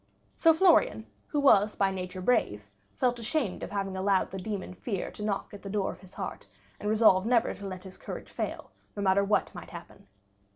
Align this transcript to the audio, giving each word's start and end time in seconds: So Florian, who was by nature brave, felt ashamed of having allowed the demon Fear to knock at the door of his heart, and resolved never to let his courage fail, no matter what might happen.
So 0.35 0.51
Florian, 0.51 1.05
who 1.27 1.39
was 1.39 1.75
by 1.75 1.91
nature 1.91 2.21
brave, 2.21 2.71
felt 2.95 3.19
ashamed 3.19 3.61
of 3.61 3.69
having 3.69 3.95
allowed 3.95 4.31
the 4.31 4.39
demon 4.39 4.73
Fear 4.73 5.11
to 5.11 5.23
knock 5.23 5.53
at 5.53 5.61
the 5.61 5.69
door 5.69 5.91
of 5.91 5.99
his 5.99 6.15
heart, 6.15 6.47
and 6.79 6.89
resolved 6.89 7.27
never 7.27 7.53
to 7.53 7.67
let 7.67 7.83
his 7.83 7.99
courage 7.99 8.31
fail, 8.31 8.71
no 8.95 9.03
matter 9.03 9.23
what 9.23 9.53
might 9.53 9.69
happen. 9.69 10.07